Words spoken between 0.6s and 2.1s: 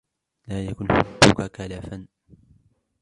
يَكُنْ حُبُّك كَلَفًا